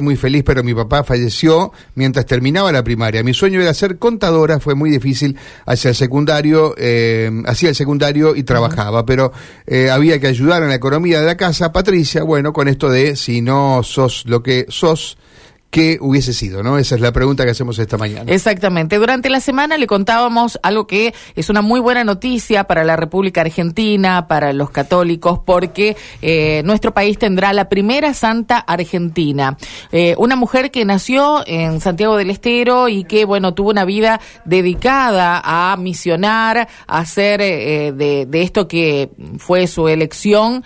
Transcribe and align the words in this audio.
muy 0.00 0.14
feliz, 0.14 0.44
pero 0.46 0.62
mi 0.62 0.72
papá 0.74 1.02
falleció 1.02 1.72
mientras 1.96 2.24
terminaba 2.24 2.70
la 2.70 2.84
primaria. 2.84 3.24
Mi 3.24 3.34
sueño 3.34 3.60
era 3.60 3.74
ser 3.74 3.98
contadora, 3.98 4.60
fue 4.60 4.76
muy 4.76 4.90
difícil 4.90 5.36
hacia 5.66 5.88
el 5.88 5.96
secundario, 5.96 6.76
eh, 6.78 7.28
hacía 7.46 7.70
el 7.70 7.74
secundario 7.74 8.36
y 8.36 8.44
trabajaba, 8.44 9.04
pero 9.04 9.32
eh, 9.66 9.90
había 9.90 10.20
que 10.20 10.28
ayudar 10.28 10.62
en 10.62 10.68
la 10.68 10.76
economía 10.76 11.18
de 11.18 11.26
la 11.26 11.36
casa. 11.36 11.72
Patricia, 11.72 12.22
bueno, 12.22 12.52
con 12.52 12.68
esto 12.68 12.88
de 12.88 13.16
si 13.16 13.40
no 13.40 13.82
sos 13.82 14.22
lo 14.26 14.40
que 14.40 14.66
sos, 14.68 15.18
qué 15.70 15.98
hubiese 16.00 16.32
sido, 16.32 16.62
¿no? 16.62 16.78
Esa 16.78 16.94
es 16.94 17.00
la 17.02 17.12
pregunta 17.12 17.44
que 17.44 17.50
hacemos 17.50 17.78
esta 17.78 17.98
mañana. 17.98 18.32
Exactamente. 18.32 18.96
Durante 18.96 19.28
la 19.28 19.40
semana 19.40 19.76
le 19.76 19.86
contábamos 19.86 20.58
algo 20.62 20.86
que 20.86 21.14
es 21.36 21.50
una 21.50 21.60
muy 21.60 21.78
buena 21.80 22.04
noticia 22.04 22.64
para 22.64 22.84
la 22.84 22.96
República 22.96 23.42
Argentina, 23.42 24.28
para 24.28 24.54
los 24.54 24.70
católicos, 24.70 25.40
porque 25.44 25.96
eh, 26.22 26.62
nuestro 26.64 26.94
país 26.94 27.18
tendrá 27.18 27.52
la 27.52 27.68
primera 27.68 28.14
santa 28.14 28.58
argentina. 28.58 29.58
Eh, 29.92 30.14
una 30.16 30.36
mujer 30.36 30.70
que 30.70 30.86
nació 30.86 31.46
en 31.46 31.80
Santiago 31.80 32.16
del 32.16 32.30
Estero 32.30 32.88
y 32.88 33.04
que, 33.04 33.26
bueno, 33.26 33.52
tuvo 33.52 33.70
una 33.70 33.84
vida 33.84 34.20
dedicada 34.46 35.42
a 35.44 35.76
misionar, 35.76 36.68
a 36.86 36.98
hacer 36.98 37.42
eh, 37.42 37.92
de, 37.92 38.24
de, 38.26 38.42
esto 38.42 38.68
que 38.68 39.10
fue 39.38 39.66
su 39.66 39.88
elección, 39.88 40.64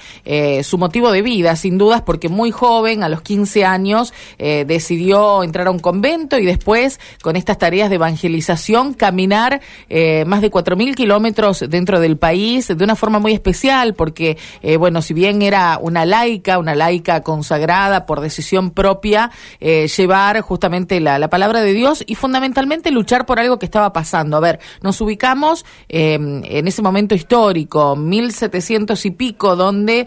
su 0.62 0.78
motivo 0.78 1.10
de 1.10 1.22
vida, 1.22 1.56
sin 1.56 1.78
dudas, 1.78 2.02
porque 2.02 2.28
muy 2.28 2.50
joven, 2.50 3.02
a 3.02 3.08
los 3.08 3.22
15 3.22 3.64
años, 3.64 4.12
decidió 4.38 4.91
decidió 4.92 5.42
entrar 5.42 5.68
a 5.68 5.70
un 5.70 5.78
convento 5.78 6.38
y 6.38 6.44
después, 6.44 7.00
con 7.22 7.36
estas 7.36 7.56
tareas 7.56 7.88
de 7.88 7.96
evangelización, 7.96 8.92
caminar 8.92 9.62
eh, 9.88 10.24
más 10.26 10.42
de 10.42 10.50
4.000 10.50 10.94
kilómetros 10.94 11.64
dentro 11.68 11.98
del 11.98 12.18
país 12.18 12.68
de 12.68 12.84
una 12.84 12.94
forma 12.94 13.18
muy 13.18 13.32
especial, 13.32 13.94
porque, 13.94 14.36
eh, 14.60 14.76
bueno, 14.76 15.00
si 15.00 15.14
bien 15.14 15.40
era 15.40 15.78
una 15.80 16.04
laica, 16.04 16.58
una 16.58 16.74
laica 16.74 17.22
consagrada 17.22 18.04
por 18.04 18.20
decisión 18.20 18.70
propia, 18.70 19.30
eh, 19.60 19.88
llevar 19.88 20.40
justamente 20.42 21.00
la, 21.00 21.18
la, 21.18 21.30
palabra 21.30 21.62
de 21.62 21.72
Dios 21.72 22.04
y 22.06 22.14
fundamentalmente 22.14 22.90
luchar 22.90 23.24
por 23.24 23.40
algo 23.40 23.58
que 23.58 23.64
estaba 23.64 23.94
pasando. 23.94 24.36
A 24.36 24.40
ver, 24.40 24.60
nos 24.82 25.00
ubicamos 25.00 25.64
en 25.88 26.68
ese 26.68 26.82
momento 26.82 27.14
histórico, 27.14 27.96
1700 27.96 29.06
y 29.06 29.10
pico, 29.12 29.56
donde 29.56 30.06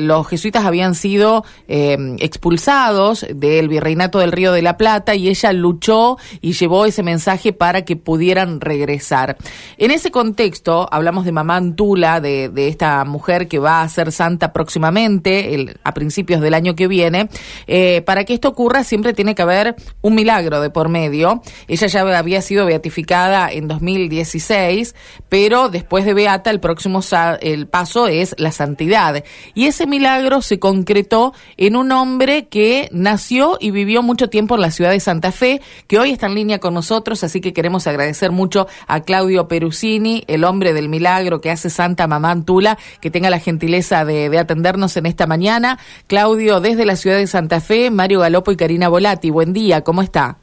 los 0.00 0.28
jesuitas 0.28 0.64
habían 0.64 0.94
sido 0.94 1.44
expulsados 1.68 3.24
del 3.34 3.68
virreinato 3.68 4.09
del 4.18 4.32
Río 4.32 4.52
de 4.52 4.62
la 4.62 4.76
Plata 4.76 5.14
y 5.14 5.28
ella 5.28 5.52
luchó 5.52 6.18
y 6.40 6.52
llevó 6.52 6.84
ese 6.84 7.02
mensaje 7.02 7.52
para 7.52 7.84
que 7.84 7.96
pudieran 7.96 8.60
regresar. 8.60 9.36
En 9.78 9.90
ese 9.90 10.10
contexto, 10.10 10.88
hablamos 10.90 11.24
de 11.24 11.32
mamá 11.32 11.56
Antula, 11.56 12.20
de, 12.20 12.50
esta 12.68 13.04
mujer 13.04 13.48
que 13.48 13.58
va 13.58 13.82
a 13.82 13.88
ser 13.88 14.12
santa 14.12 14.52
próximamente, 14.52 15.76
a 15.82 15.94
principios 15.94 16.40
del 16.40 16.54
año 16.54 16.74
que 16.74 16.86
viene. 16.86 17.28
Eh, 17.66 18.02
para 18.02 18.24
que 18.24 18.34
esto 18.34 18.48
ocurra 18.48 18.84
siempre 18.84 19.12
tiene 19.12 19.34
que 19.34 19.42
haber 19.42 19.76
un 20.02 20.14
milagro 20.14 20.60
de 20.60 20.70
por 20.70 20.88
medio. 20.88 21.42
Ella 21.68 21.86
ya 21.86 22.18
había 22.18 22.42
sido 22.42 22.66
beatificada 22.66 23.50
en 23.50 23.68
2016, 23.68 24.94
pero 25.28 25.68
después 25.68 26.04
de 26.04 26.14
beata 26.14 26.50
el 26.50 26.60
próximo 26.60 27.00
el 27.40 27.66
paso 27.66 28.08
es 28.08 28.34
la 28.38 28.52
santidad. 28.52 29.24
Y 29.54 29.66
ese 29.66 29.86
milagro 29.86 30.42
se 30.42 30.58
concretó 30.58 31.32
en 31.56 31.76
un 31.76 31.92
hombre 31.92 32.48
que 32.48 32.88
nació 32.92 33.56
y 33.60 33.70
vivió 33.70 33.99
mucho 34.02 34.28
tiempo 34.28 34.54
en 34.54 34.60
la 34.60 34.70
ciudad 34.70 34.90
de 34.90 35.00
Santa 35.00 35.32
Fe, 35.32 35.60
que 35.86 35.98
hoy 35.98 36.10
está 36.10 36.26
en 36.26 36.34
línea 36.34 36.58
con 36.58 36.74
nosotros, 36.74 37.24
así 37.24 37.40
que 37.40 37.52
queremos 37.52 37.86
agradecer 37.86 38.30
mucho 38.30 38.66
a 38.86 39.00
Claudio 39.00 39.48
Perusini, 39.48 40.24
el 40.26 40.44
hombre 40.44 40.72
del 40.72 40.88
milagro 40.88 41.40
que 41.40 41.50
hace 41.50 41.70
Santa 41.70 42.06
Mamá 42.06 42.30
Antula, 42.30 42.78
que 43.00 43.10
tenga 43.10 43.30
la 43.30 43.38
gentileza 43.38 44.04
de, 44.04 44.38
atendernos 44.38 44.96
en 44.96 45.06
esta 45.06 45.26
mañana. 45.26 45.78
Claudio, 46.06 46.60
desde 46.60 46.84
la 46.84 46.96
ciudad 46.96 47.16
de 47.16 47.26
Santa 47.26 47.60
Fe, 47.60 47.90
Mario 47.90 48.20
Galopo 48.20 48.52
y 48.52 48.56
Karina 48.56 48.88
Volati, 48.88 49.30
buen 49.30 49.52
día, 49.52 49.82
¿cómo 49.82 50.02
está? 50.02 50.36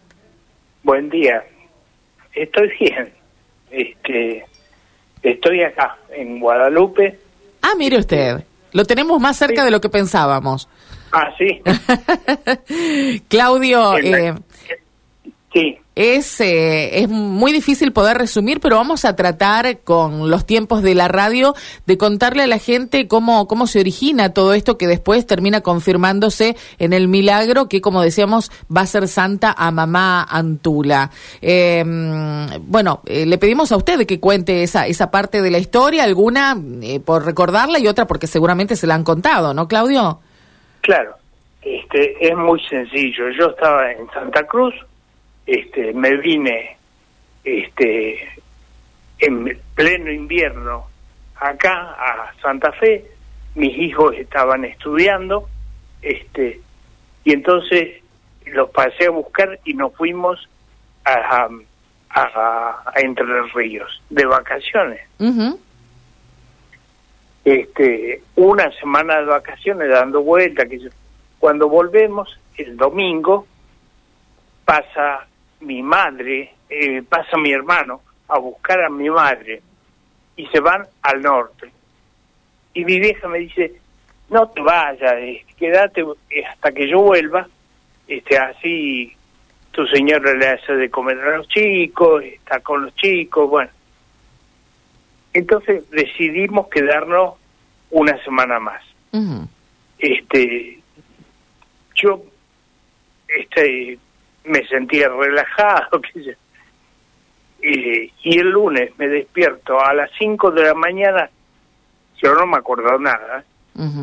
Buen 0.83 1.09
día, 1.09 1.43
estoy 2.33 2.71
bien, 2.79 3.09
este, 3.71 4.45
estoy 5.23 5.63
acá, 5.63 5.97
en 6.15 6.39
Guadalupe. 6.39 7.19
Ah, 7.61 7.73
mire 7.77 7.97
usted, 7.97 8.43
lo 8.71 8.85
tenemos 8.85 9.19
más 9.19 9.37
cerca 9.37 9.65
de 9.65 9.71
lo 9.71 9.81
que 9.81 9.89
pensábamos. 9.89 10.69
Ah, 11.11 11.29
sí. 11.37 11.61
Claudio, 13.29 13.97
eh, 13.97 14.33
sí. 15.53 15.77
Es, 15.95 16.39
eh, 16.41 17.01
es 17.01 17.09
muy 17.09 17.51
difícil 17.51 17.91
poder 17.91 18.19
resumir, 18.19 18.59
pero 18.59 18.75
vamos 18.75 19.03
a 19.03 19.15
tratar 19.15 19.79
con 19.79 20.29
los 20.29 20.45
tiempos 20.45 20.83
de 20.83 20.93
la 20.93 21.07
radio 21.07 21.55
de 21.87 21.97
contarle 21.97 22.43
a 22.43 22.47
la 22.47 22.59
gente 22.59 23.07
cómo, 23.07 23.47
cómo 23.47 23.65
se 23.65 23.79
origina 23.79 24.31
todo 24.31 24.53
esto 24.53 24.77
que 24.77 24.85
después 24.85 25.25
termina 25.25 25.61
confirmándose 25.61 26.55
en 26.77 26.93
el 26.93 27.07
milagro 27.07 27.67
que, 27.67 27.81
como 27.81 28.03
decíamos, 28.03 28.51
va 28.75 28.81
a 28.81 28.85
ser 28.85 29.07
santa 29.07 29.55
a 29.57 29.71
mamá 29.71 30.21
Antula. 30.21 31.09
Em, 31.41 32.47
bueno, 32.67 33.01
eh, 33.07 33.25
le 33.25 33.39
pedimos 33.39 33.71
a 33.71 33.77
usted 33.77 34.05
que 34.05 34.19
cuente 34.19 34.61
esa, 34.61 34.85
esa 34.85 35.09
parte 35.09 35.41
de 35.41 35.49
la 35.49 35.57
historia, 35.57 36.03
alguna 36.03 36.55
por 37.05 37.25
recordarla 37.25 37.79
y 37.79 37.87
otra 37.87 38.05
porque 38.05 38.27
seguramente 38.27 38.75
se 38.75 38.85
la 38.85 38.93
han 38.93 39.03
contado, 39.03 39.55
¿no, 39.55 39.67
Claudio? 39.67 40.19
Claro, 40.87 41.17
este, 41.61 42.15
es 42.25 42.33
muy 42.33 42.61
sencillo. 42.61 43.29
Yo 43.31 43.47
estaba 43.47 43.91
en 43.91 44.09
Santa 44.11 44.47
Cruz, 44.47 44.73
este, 45.45 45.91
me 45.91 46.15
vine 46.15 46.77
este, 47.43 48.25
en 49.19 49.59
pleno 49.75 50.09
invierno 50.09 50.87
acá 51.35 51.93
a 51.99 52.31
Santa 52.41 52.71
Fe, 52.71 53.03
mis 53.55 53.77
hijos 53.77 54.15
estaban 54.15 54.63
estudiando, 54.63 55.49
este, 56.01 56.61
y 57.25 57.33
entonces 57.33 58.01
los 58.45 58.69
pasé 58.69 59.07
a 59.07 59.09
buscar 59.09 59.59
y 59.65 59.73
nos 59.73 59.93
fuimos 59.93 60.47
a, 61.03 61.49
a, 62.11 62.93
Entre 62.95 63.25
Ríos 63.53 64.01
de 64.09 64.25
vacaciones. 64.25 65.01
Este, 67.47 68.21
una 68.35 68.69
semana 68.73 69.19
de 69.19 69.25
vacaciones 69.27 69.89
dando 69.89 70.21
vueltas, 70.21 70.67
que 70.67 70.89
cuando 71.39 71.69
volvemos 71.69 72.37
el 72.57 72.75
domingo 72.75 73.47
pasa 74.65 75.25
mi 75.61 75.81
madre, 75.81 76.53
eh, 76.69 77.01
pasa 77.07 77.37
mi 77.37 77.53
hermano 77.53 78.01
a 78.27 78.37
buscar 78.37 78.83
a 78.83 78.89
mi 78.89 79.09
madre 79.09 79.61
y 80.35 80.45
se 80.47 80.59
van 80.59 80.85
al 81.03 81.21
norte. 81.21 81.71
Y 82.73 82.83
mi 82.83 82.99
vieja 82.99 83.29
me 83.29 83.39
dice, 83.39 83.75
no 84.29 84.49
te 84.49 84.59
vayas, 84.59 85.13
eh, 85.13 85.45
quédate 85.57 86.03
eh, 86.29 86.43
hasta 86.43 86.73
que 86.73 86.89
yo 86.89 86.99
vuelva, 86.99 87.47
este 88.09 88.37
así 88.37 89.15
tu 89.71 89.87
señora 89.87 90.33
le 90.33 90.49
hace 90.49 90.73
de 90.73 90.89
comer 90.89 91.17
a 91.21 91.37
los 91.37 91.47
chicos, 91.47 92.25
está 92.25 92.59
con 92.59 92.83
los 92.83 92.95
chicos, 92.95 93.49
bueno. 93.49 93.76
Entonces 95.37 95.87
decidimos 95.91 96.67
quedarnos 96.67 97.35
una 97.91 98.17
semana 98.23 98.59
más. 98.59 98.83
Este, 99.99 100.79
yo 101.93 102.23
este, 103.27 103.99
me 104.45 104.67
sentía 104.67 105.09
relajado, 105.09 106.01
y 107.61 108.39
el 108.39 108.49
lunes 108.49 108.97
me 108.97 109.07
despierto 109.09 109.79
a 109.79 109.93
las 109.93 110.09
5 110.17 110.49
de 110.49 110.63
la 110.63 110.73
mañana, 110.73 111.29
yo 112.19 112.33
no 112.33 112.47
me 112.47 112.57
acuerdo 112.57 112.97
nada. 112.97 113.45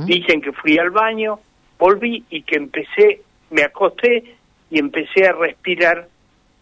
Dicen 0.06 0.40
que 0.40 0.52
fui 0.52 0.78
al 0.78 0.90
baño, 0.90 1.40
volví 1.80 2.24
y 2.30 2.42
que 2.42 2.54
empecé, 2.54 3.22
me 3.50 3.64
acosté 3.64 4.36
y 4.70 4.78
empecé 4.78 5.26
a 5.26 5.32
respirar 5.32 6.08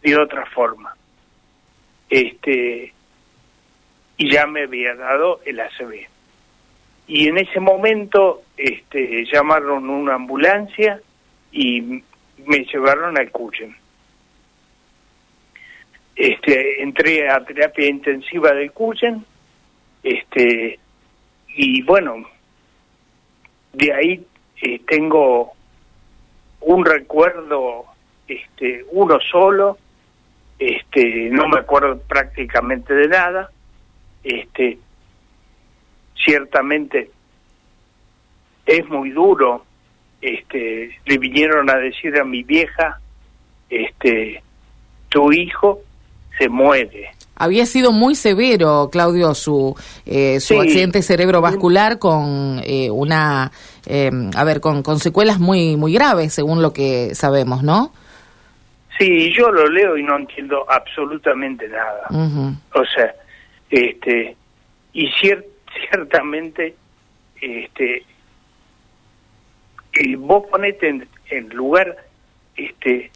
de 0.02 0.16
otra 0.16 0.46
forma. 0.46 0.96
Este, 2.08 2.94
y 4.22 4.30
ya 4.30 4.46
me 4.46 4.62
había 4.62 4.94
dado 4.94 5.40
el 5.44 5.58
ACV. 5.58 6.06
Y 7.08 7.26
en 7.26 7.38
ese 7.38 7.58
momento 7.58 8.42
este, 8.56 9.24
llamaron 9.24 9.90
una 9.90 10.14
ambulancia 10.14 11.00
y 11.50 11.80
me 12.46 12.58
llevaron 12.72 13.18
al 13.18 13.32
Cuyen. 13.32 13.74
Este, 16.14 16.82
entré 16.82 17.28
a 17.28 17.44
terapia 17.44 17.88
intensiva 17.88 18.52
del 18.52 18.70
Cuyen, 18.70 19.24
este, 20.04 20.78
y 21.56 21.82
bueno, 21.82 22.24
de 23.72 23.92
ahí 23.92 24.26
eh, 24.62 24.80
tengo 24.86 25.52
un 26.60 26.84
recuerdo, 26.84 27.86
este, 28.28 28.84
uno 28.92 29.18
solo, 29.32 29.78
este, 30.60 31.28
no 31.28 31.48
me 31.48 31.58
acuerdo 31.58 32.00
prácticamente 32.02 32.94
de 32.94 33.08
nada, 33.08 33.50
este, 34.24 34.78
ciertamente 36.24 37.10
es 38.66 38.86
muy 38.88 39.10
duro. 39.10 39.64
Este, 40.20 40.96
le 41.04 41.18
vinieron 41.18 41.68
a 41.68 41.76
decir 41.76 42.16
a 42.18 42.24
mi 42.24 42.42
vieja, 42.44 43.00
este, 43.70 44.42
tu 45.08 45.32
hijo 45.32 45.80
se 46.38 46.48
muere. 46.48 47.10
había 47.34 47.66
sido 47.66 47.90
muy 47.90 48.14
severo, 48.14 48.88
Claudio, 48.92 49.34
su, 49.34 49.74
eh, 50.06 50.38
su 50.38 50.54
Sí. 50.54 50.60
accidente 50.60 51.02
cerebrovascular 51.02 51.98
con 51.98 52.60
eh, 52.64 52.88
una, 52.90 53.50
eh, 53.86 54.10
a 54.36 54.44
ver, 54.44 54.60
con, 54.60 54.82
con 54.84 55.00
secuelas 55.00 55.40
muy, 55.40 55.76
muy 55.76 55.92
graves, 55.92 56.32
según 56.32 56.62
lo 56.62 56.72
que 56.72 57.16
sabemos, 57.16 57.64
¿no? 57.64 57.92
Sí, 58.96 59.32
yo 59.36 59.50
lo 59.50 59.66
leo 59.66 59.96
y 59.96 60.04
no 60.04 60.16
entiendo 60.18 60.64
absolutamente 60.70 61.66
nada. 61.68 62.06
O 62.74 62.84
sea, 62.94 63.12
este, 63.72 64.36
y 64.92 65.06
cier- 65.12 65.46
ciertamente, 65.90 66.76
este, 67.40 68.04
eh, 69.94 70.16
vos 70.16 70.44
ponete 70.50 70.88
en, 70.88 71.08
en 71.30 71.48
lugar, 71.48 71.96
este, 72.56 73.10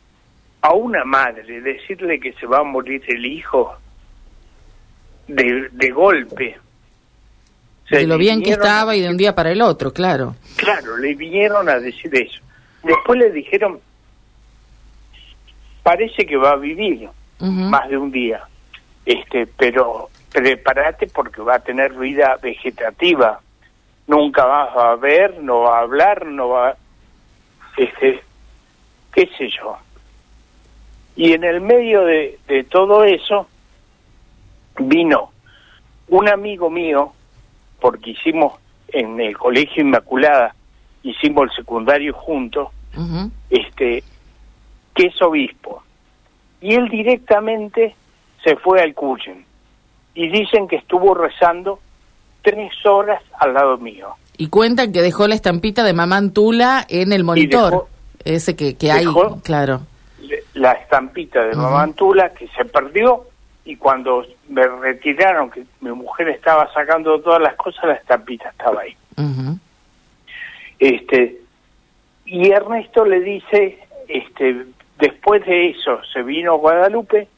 a 0.62 0.72
una 0.72 1.04
madre, 1.04 1.60
decirle 1.60 2.18
que 2.18 2.32
se 2.32 2.46
va 2.46 2.58
a 2.58 2.64
morir 2.64 3.02
el 3.06 3.24
hijo 3.26 3.76
de, 5.28 5.68
de 5.70 5.90
golpe. 5.90 6.58
O 7.84 7.88
sea, 7.88 7.98
de 8.00 8.06
lo 8.06 8.18
bien 8.18 8.42
que 8.42 8.50
a 8.50 8.54
estaba 8.54 8.96
y 8.96 9.00
de 9.00 9.10
un 9.10 9.16
día 9.16 9.34
para 9.34 9.52
el 9.52 9.62
otro, 9.62 9.92
claro. 9.92 10.34
Claro, 10.56 10.96
le 10.96 11.14
vinieron 11.14 11.68
a 11.68 11.78
decir 11.78 12.10
eso. 12.14 12.40
Después 12.82 13.18
le 13.18 13.30
dijeron, 13.30 13.78
parece 15.82 16.26
que 16.26 16.36
va 16.36 16.52
a 16.52 16.56
vivir 16.56 17.08
más 17.38 17.88
de 17.88 17.96
un 17.96 18.10
día, 18.10 18.42
este, 19.04 19.46
pero 19.46 20.08
prepárate 20.36 21.06
porque 21.06 21.40
va 21.40 21.54
a 21.54 21.60
tener 21.60 21.94
vida 21.94 22.36
vegetativa. 22.42 23.40
Nunca 24.06 24.44
vas 24.44 24.76
a 24.76 24.94
ver, 24.96 25.42
no 25.42 25.60
va 25.60 25.78
a 25.78 25.80
hablar, 25.80 26.26
no 26.26 26.50
va, 26.50 26.76
este, 27.78 28.22
qué 29.14 29.30
sé 29.38 29.48
yo. 29.48 29.78
Y 31.16 31.32
en 31.32 31.42
el 31.42 31.62
medio 31.62 32.04
de, 32.04 32.38
de 32.48 32.64
todo 32.64 33.04
eso 33.04 33.48
vino 34.78 35.32
un 36.08 36.28
amigo 36.28 36.68
mío, 36.68 37.14
porque 37.80 38.10
hicimos 38.10 38.60
en 38.88 39.18
el 39.18 39.38
Colegio 39.38 39.82
Inmaculada, 39.82 40.54
hicimos 41.02 41.44
el 41.44 41.56
secundario 41.56 42.12
juntos, 42.12 42.68
este, 43.48 44.04
que 44.94 45.06
es 45.06 45.22
obispo. 45.22 45.82
Y 46.60 46.74
él 46.74 46.90
directamente 46.90 47.96
se 48.44 48.54
fue 48.56 48.82
al 48.82 48.92
Cuyen. 48.92 49.45
Y 50.16 50.28
dicen 50.28 50.66
que 50.66 50.76
estuvo 50.76 51.14
rezando 51.14 51.78
tres 52.42 52.72
horas 52.84 53.22
al 53.38 53.54
lado 53.54 53.78
mío. 53.78 54.08
Y 54.36 54.48
cuentan 54.48 54.92
que 54.92 55.00
dejó 55.02 55.28
la 55.28 55.34
estampita 55.36 55.84
de 55.84 55.92
Mamá 55.92 56.16
Antula 56.16 56.84
en 56.88 57.12
el 57.12 57.22
monitor. 57.22 57.70
dejó- 57.70 57.88
ese 58.24 58.56
que, 58.56 58.74
que 58.76 58.90
hay, 58.90 59.04
claro. 59.44 59.82
La 60.54 60.72
estampita 60.72 61.42
de 61.44 61.50
Ujú. 61.50 61.60
Mamá 61.60 61.82
Antula 61.84 62.32
que 62.34 62.48
se 62.48 62.64
perdió 62.64 63.24
y 63.64 63.76
cuando 63.76 64.24
me 64.48 64.66
retiraron, 64.66 65.50
que 65.50 65.64
mi 65.80 65.90
mujer 65.92 66.28
estaba 66.30 66.68
sacando 66.72 67.20
todas 67.20 67.40
las 67.40 67.54
cosas, 67.54 67.84
la 67.84 67.92
estampita 67.94 68.48
estaba 68.48 68.80
ahí. 68.80 68.96
Este 70.78 71.40
y 72.24 72.50
Ernesto 72.50 73.04
le 73.04 73.20
dice 73.20 73.78
este 74.08 74.66
después 74.98 75.44
de 75.46 75.70
eso 75.70 76.00
se 76.12 76.22
vino 76.22 76.52
a 76.52 76.56
Guadalupe 76.56 77.28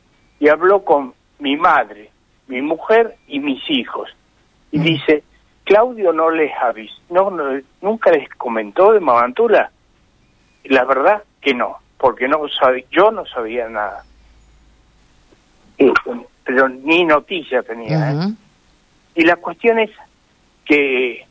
y 0.40 0.48
habló 0.48 0.84
con 0.84 1.12
mi 1.38 1.56
madre 1.56 2.10
mi 2.48 2.60
mujer 2.62 3.16
y 3.26 3.38
mis 3.40 3.62
hijos 3.70 4.08
y 4.72 4.78
Mm. 4.78 4.82
dice 4.82 5.22
Claudio 5.64 6.12
no 6.12 6.30
les 6.30 6.52
avisó 6.56 7.00
no, 7.10 7.30
no, 7.30 7.60
nunca 7.80 8.10
les 8.10 8.28
comentó 8.30 8.92
de 8.92 9.00
Mamantula 9.00 9.70
la 10.64 10.84
verdad 10.84 11.22
que 11.40 11.54
no 11.54 11.78
porque 11.98 12.26
no 12.28 12.42
yo 12.90 13.10
no 13.10 13.24
sabía 13.26 13.68
nada 13.68 14.04
Eh, 15.78 15.92
pero 16.44 16.68
ni 16.68 17.04
noticia 17.04 17.62
tenía 17.62 18.12
¿eh? 18.12 18.32
Y 19.14 19.24
la 19.24 19.36
cuestión 19.36 19.78
es 19.78 19.90
que 20.64 21.24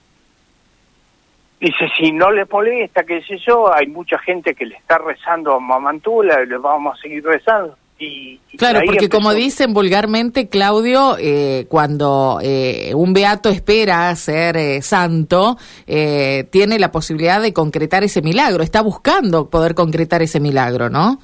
dice, 1.59 1.89
si 1.97 2.11
no 2.11 2.31
le 2.31 2.45
molesta, 2.45 3.03
qué 3.03 3.21
sé 3.21 3.37
yo, 3.39 3.73
hay 3.73 3.87
mucha 3.87 4.17
gente 4.19 4.53
que 4.53 4.65
le 4.65 4.75
está 4.75 4.97
rezando 4.97 5.53
a 5.55 5.59
Mamantula, 5.59 6.43
y 6.43 6.47
le 6.47 6.57
vamos 6.57 6.97
a 6.97 7.01
seguir 7.01 7.23
rezando. 7.23 7.77
Y, 7.99 8.39
y 8.51 8.57
Claro, 8.57 8.81
porque 8.85 9.09
como 9.09 9.33
dicen 9.33 9.73
vulgarmente, 9.73 10.49
Claudio, 10.49 11.17
eh, 11.19 11.65
cuando 11.69 12.39
eh, 12.43 12.91
un 12.93 13.13
beato 13.13 13.49
espera 13.49 14.15
ser 14.15 14.57
eh, 14.57 14.81
santo, 14.81 15.57
eh, 15.87 16.47
tiene 16.51 16.77
la 16.79 16.91
posibilidad 16.91 17.41
de 17.41 17.53
concretar 17.53 18.03
ese 18.03 18.21
milagro, 18.21 18.63
está 18.63 18.81
buscando 18.81 19.49
poder 19.49 19.73
concretar 19.73 20.21
ese 20.21 20.39
milagro, 20.39 20.89
¿no? 20.89 21.19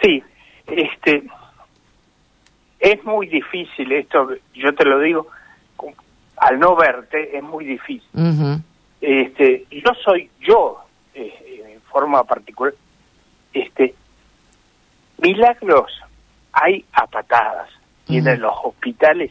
Sí, 0.00 0.22
este, 0.66 1.24
es 2.78 3.04
muy 3.04 3.26
difícil 3.26 3.92
esto, 3.92 4.28
yo 4.54 4.74
te 4.74 4.84
lo 4.84 5.00
digo, 5.00 5.26
al 6.36 6.58
no 6.58 6.74
verte 6.74 7.36
es 7.36 7.42
muy 7.42 7.64
difícil. 7.64 8.08
Ujú. 8.14 8.60
este 9.00 9.64
yo 9.70 9.92
soy 10.04 10.28
yo 10.40 10.78
eh, 11.14 11.72
en 11.72 11.80
forma 11.82 12.24
particular 12.24 12.74
este 13.52 13.94
milagros 15.22 15.90
hay 16.52 16.84
a 16.92 17.06
patadas 17.06 17.68
y 18.08 18.18
en 18.18 18.40
los 18.40 18.52
hospitales 18.64 19.30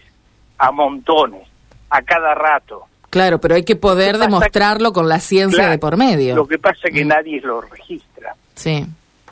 a 0.58 0.72
montones 0.72 1.48
a 1.90 2.02
cada 2.02 2.34
rato 2.34 2.86
Claro, 3.10 3.40
pero 3.42 3.56
hay 3.56 3.66
que 3.66 3.76
poder 3.76 4.14
que 4.16 4.20
demostrarlo 4.22 4.94
con 4.94 5.10
la 5.10 5.20
ciencia 5.20 5.58
Claro, 5.58 5.72
de 5.74 5.78
por 5.80 5.98
medio. 5.98 6.34
lo 6.36 6.48
que 6.48 6.58
pasa 6.58 6.88
es 6.88 6.94
que 6.94 7.04
Mm. 7.04 7.08
nadie 7.10 7.42
lo 7.42 7.62
registra 7.62 8.36
Sí. 8.56 8.86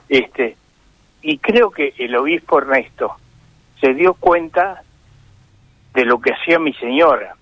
este 0.10 0.56
y 1.22 1.38
creo 1.38 1.72
que 1.72 1.94
el 1.98 2.16
obispo 2.16 2.60
Ernesto 2.60 3.16
se 3.80 3.94
dio 3.94 4.14
cuenta 4.14 4.84
de 5.94 6.06
lo 6.06 6.20
que 6.20 6.32
hacía 6.34 6.60
mi 6.60 6.74
señora 6.74 7.36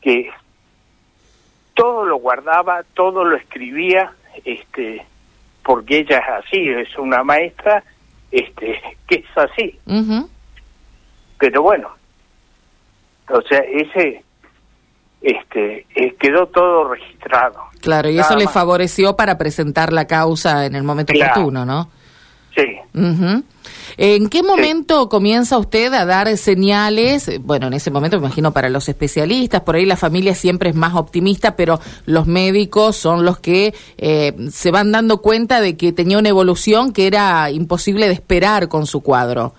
que 0.00 0.30
todo 1.74 2.04
lo 2.04 2.16
guardaba 2.16 2.82
todo 2.94 3.24
lo 3.24 3.36
escribía 3.36 4.12
este 4.44 5.04
porque 5.64 5.98
ella 5.98 6.18
es 6.18 6.44
así 6.46 6.68
es 6.68 6.96
una 6.98 7.22
maestra 7.24 7.82
este 8.38 8.80
que 9.06 9.14
es 9.16 9.38
así 9.38 9.78
pero 11.38 11.62
bueno 11.62 11.88
o 13.28 13.40
sea 13.42 13.58
ese 13.60 14.22
este 15.22 15.86
eh, 15.94 16.14
quedó 16.20 16.46
todo 16.48 16.88
registrado 16.92 17.60
Claro, 17.80 18.08
y 18.08 18.14
Nada 18.14 18.28
eso 18.28 18.38
le 18.38 18.46
más. 18.46 18.54
favoreció 18.54 19.14
para 19.14 19.36
presentar 19.36 19.92
la 19.92 20.06
causa 20.06 20.64
en 20.64 20.74
el 20.74 20.82
momento 20.84 21.12
Claro. 21.12 21.32
oportuno, 21.32 21.64
¿no? 21.66 21.90
sí 22.56 22.78
Ujú. 22.94 23.44
¿En 23.96 24.28
qué 24.28 24.42
momento 24.42 25.08
comienza 25.08 25.58
usted 25.58 25.92
a 25.92 26.04
dar 26.04 26.36
señales? 26.36 27.40
Bueno, 27.42 27.68
en 27.68 27.74
ese 27.74 27.90
momento 27.90 28.18
me 28.18 28.26
imagino 28.26 28.52
para 28.52 28.68
los 28.68 28.88
especialistas, 28.88 29.62
por 29.62 29.76
ahí 29.76 29.86
la 29.86 29.96
familia 29.96 30.34
siempre 30.34 30.70
es 30.70 30.76
más 30.76 30.94
optimista, 30.94 31.56
pero 31.56 31.78
los 32.06 32.26
médicos 32.26 32.96
son 32.96 33.24
los 33.24 33.38
que 33.38 33.74
eh, 33.98 34.32
se 34.50 34.70
van 34.70 34.92
dando 34.92 35.18
cuenta 35.18 35.60
de 35.60 35.76
que 35.76 35.92
tenía 35.92 36.18
una 36.18 36.28
evolución 36.28 36.92
que 36.92 37.06
era 37.06 37.50
imposible 37.50 38.06
de 38.06 38.14
esperar 38.14 38.68
con 38.68 38.86
su 38.86 39.02
cuadro. 39.02 39.52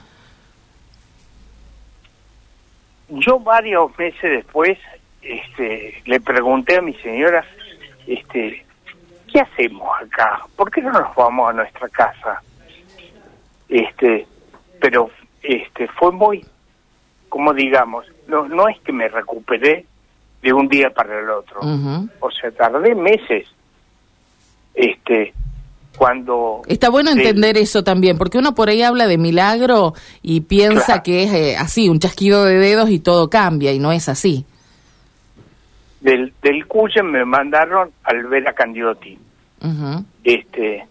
yo 3.10 3.40
varios 3.40 3.98
meses 3.98 4.22
después 4.22 4.78
este 5.22 6.02
le 6.06 6.20
pregunté 6.20 6.78
a 6.78 6.82
mi 6.82 6.94
señora 6.96 7.46
este 8.08 8.66
qué 9.32 9.40
hacemos 9.40 9.88
acá 10.02 10.46
por 10.56 10.72
qué 10.72 10.82
no 10.82 10.92
nos 10.92 11.16
vamos 11.16 11.50
a 11.50 11.54
nuestra 11.54 11.88
casa 11.90 12.42
este 13.70 14.28
pero 14.80 15.10
este 15.42 15.88
fue 15.88 16.12
muy 16.12 16.46
como 17.30 17.54
digamos 17.54 18.06
no 18.28 18.48
no 18.48 18.68
es 18.68 18.80
que 18.82 18.92
me 18.92 19.08
recuperé 19.08 19.86
de 20.42 20.54
un 20.54 20.68
día 20.68 20.90
para 20.92 21.20
el 21.20 21.30
otro 21.30 21.60
o 22.20 22.32
sea 22.32 22.52
tardé 22.52 22.94
meses 22.96 23.48
este 24.74 25.34
cuando 25.98 26.62
Está 26.68 26.90
bueno 26.90 27.10
entender 27.12 27.56
eso 27.58 27.82
también, 27.82 28.18
porque 28.18 28.38
uno 28.38 28.54
por 28.54 28.68
ahí 28.68 28.82
habla 28.82 29.08
de 29.08 29.18
milagro 29.18 29.94
y 30.22 30.42
piensa 30.42 30.86
Claro. 30.86 31.04
que 31.04 31.24
es 31.24 31.34
eh, 31.34 31.56
así, 31.58 31.88
un 31.88 32.00
chasquido 32.00 32.44
de 32.44 32.56
dedos 32.60 32.90
y 32.90 33.00
todo 33.00 33.30
cambia, 33.30 33.72
y 33.72 33.80
no 33.80 33.94
es 33.94 34.10
así. 34.10 34.46
del 36.02 36.34
del 36.42 36.68
Cuyen 36.68 37.10
me 37.10 37.24
mandaron 37.24 37.92
al 38.04 38.26
Vera 38.28 38.52
Candiotti 38.52 39.18
Ujú. 39.64 40.04
este 40.26 40.86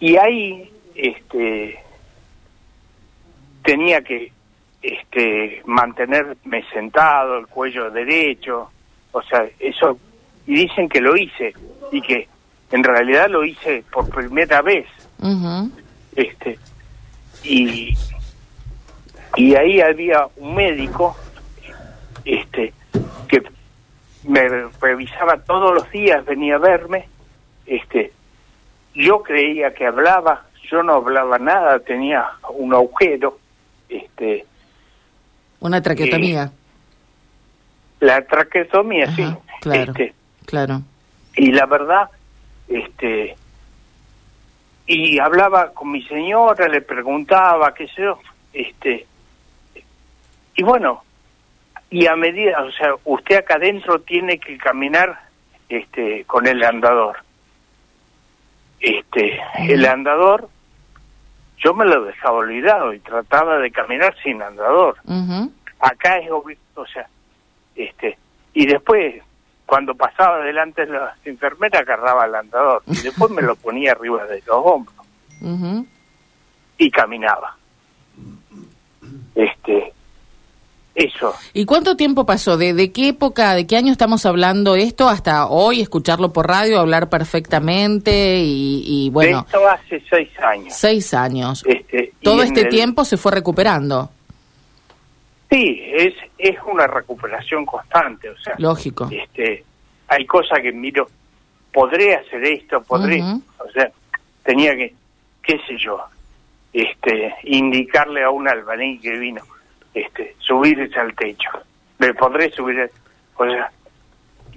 y 0.00 0.16
ahí 0.16 0.67
este 0.98 1.78
tenía 3.62 4.02
que 4.02 4.32
este 4.82 5.62
mantenerme 5.64 6.64
sentado 6.72 7.38
el 7.38 7.46
cuello 7.46 7.90
derecho 7.90 8.70
o 9.12 9.22
sea 9.22 9.46
eso 9.60 9.98
y 10.46 10.54
dicen 10.54 10.88
que 10.88 11.00
lo 11.00 11.16
hice 11.16 11.54
y 11.92 12.00
que 12.00 12.28
en 12.72 12.82
realidad 12.82 13.30
lo 13.30 13.44
hice 13.44 13.82
por 13.90 14.10
primera 14.10 14.60
vez. 14.60 14.86
Este 16.16 16.58
y 17.44 17.96
y 19.36 19.54
ahí 19.54 19.80
había 19.80 20.26
un 20.36 20.54
médico 20.54 21.16
este 22.24 22.72
que 23.28 23.42
me 24.24 24.48
revisaba 24.80 25.38
todos 25.44 25.74
los 25.74 25.90
días 25.92 26.24
venía 26.24 26.56
a 26.56 26.58
verme 26.58 27.08
este 27.66 28.12
yo 28.94 29.22
creía 29.22 29.72
que 29.72 29.86
hablaba 29.86 30.47
yo 30.70 30.82
no 30.82 30.94
hablaba 30.94 31.38
nada 31.38 31.78
tenía 31.80 32.26
un 32.50 32.72
agujero 32.74 33.38
este 33.88 34.44
Una 35.60 35.80
traqueotomía. 35.82 36.52
la 38.00 38.22
traqueotomía, 38.26 39.10
sí. 39.14 39.22
Ajá, 39.22 39.38
claro, 39.60 39.92
Este, 39.92 40.14
claro. 40.46 40.82
y 41.36 41.50
la 41.52 41.66
verdad, 41.66 42.08
este, 42.68 43.36
y 44.86 45.18
hablaba 45.18 45.72
con 45.72 45.90
mi 45.90 46.02
señora, 46.04 46.68
le 46.68 46.80
preguntaba, 46.82 47.74
qué 47.74 47.86
sé 47.88 48.02
yo, 48.02 48.18
este, 48.52 49.06
y 50.54 50.62
bueno, 50.62 51.02
y 51.90 52.06
a 52.06 52.14
medida, 52.16 52.62
o 52.62 52.70
sea, 52.72 52.94
usted 53.04 53.36
acá 53.38 53.54
adentro 53.56 54.00
tiene 54.00 54.38
que 54.38 54.56
caminar, 54.58 55.18
este, 55.68 56.24
con 56.24 56.46
el 56.46 56.62
andador. 56.62 57.16
Este, 58.80 59.40
el 59.58 59.84
andador, 59.86 60.48
yo 61.58 61.74
me 61.74 61.84
lo 61.84 62.04
dejaba 62.04 62.38
olvidado 62.38 62.92
y 62.92 63.00
trataba 63.00 63.58
de 63.58 63.70
caminar 63.70 64.14
sin 64.22 64.40
andador. 64.42 64.96
Acá 65.80 66.18
es 66.18 66.30
o 66.30 66.86
sea, 66.86 67.08
este, 67.74 68.18
y 68.54 68.66
después 68.66 69.22
cuando 69.66 69.94
pasaba 69.94 70.38
delante 70.38 70.86
de 70.86 70.92
las 70.92 71.26
enfermeras 71.26 71.82
agarraba 71.82 72.24
el 72.24 72.34
andador 72.34 72.82
y 72.86 73.02
después 73.02 73.30
me 73.30 73.42
lo 73.42 73.54
ponía 73.54 73.92
arriba 73.92 74.24
de 74.26 74.42
los 74.46 74.56
hombros. 74.64 74.96
Y 76.78 76.90
caminaba. 76.90 77.56
Este, 79.34 79.87
eso, 80.98 81.34
¿Y 81.54 81.64
cuánto 81.64 81.96
tiempo 81.96 82.26
pasó? 82.26 82.56
¿De, 82.56 82.74
¿De 82.74 82.90
qué 82.92 83.08
época, 83.08 83.54
de 83.54 83.66
qué 83.66 83.76
año 83.76 83.92
estamos 83.92 84.26
hablando 84.26 84.74
esto 84.74 85.08
hasta 85.08 85.46
hoy? 85.46 85.80
Escucharlo 85.80 86.32
por 86.32 86.48
radio, 86.48 86.80
hablar 86.80 87.08
perfectamente 87.08 88.38
y, 88.40 88.82
y 89.06 89.10
bueno, 89.10 89.44
esto 89.46 89.68
hace 89.68 90.02
seis 90.10 90.28
años. 90.40 90.74
seis 90.76 91.14
años. 91.14 91.64
Este, 91.66 92.12
Todo 92.22 92.42
este 92.42 92.62
el- 92.62 92.68
tiempo 92.68 93.04
se 93.04 93.16
fue 93.16 93.32
recuperando, 93.32 94.10
Sí, 95.50 95.80
es, 95.94 96.12
es 96.36 96.56
una 96.70 96.86
recuperación 96.86 97.64
constante, 97.64 98.28
o 98.28 98.36
sea, 98.38 98.54
lógico. 98.58 99.08
este, 99.10 99.64
hay 100.08 100.26
cosas 100.26 100.58
que 100.60 100.72
miro, 100.72 101.08
podré 101.72 102.16
hacer 102.16 102.44
esto, 102.44 102.82
podré, 102.82 103.22
o 103.22 103.70
sea, 103.72 103.90
tenía 104.42 104.76
que, 104.76 104.94
qué 105.42 105.58
sé 105.66 105.78
yo, 105.78 105.98
este, 106.72 107.34
indicarle 107.44 108.22
a 108.24 108.30
un 108.30 108.46
albañil 108.46 109.00
que 109.00 109.12
vino, 109.18 109.40
este, 109.94 110.36
subirse 110.38 110.98
al 110.98 111.14
techo, 111.14 111.50
me 111.98 112.12
podré 112.14 112.50
subir, 112.52 112.90
o 113.36 113.44
sea, 113.44 113.70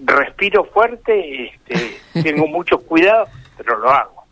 respiro 0.03 0.63
fuerte, 0.65 1.45
este, 1.45 1.97
tengo 2.23 2.47
mucho 2.47 2.77
cuidado, 2.79 3.25
pero 3.57 3.77
lo 3.79 3.89
hago. 3.89 4.23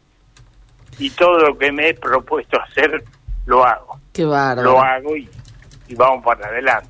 Y 0.97 1.09
todo 1.11 1.37
lo 1.39 1.57
que 1.57 1.71
me 1.71 1.89
he 1.89 1.93
propuesto 1.93 2.59
hacer, 2.61 3.03
lo 3.45 3.65
hago, 3.65 3.99
Qué 4.11 4.25
bárbaro. 4.25 4.71
lo 4.71 4.81
hago 4.81 5.15
y, 5.15 5.29
y 5.87 5.95
vamos 5.95 6.23
para 6.23 6.47
adelante. 6.47 6.89